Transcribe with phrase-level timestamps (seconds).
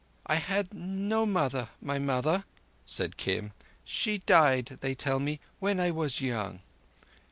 [0.25, 2.43] "I had no mother, my mother,"
[2.87, 3.51] said Kim.
[3.83, 6.61] "She died, they tell me, when I was young."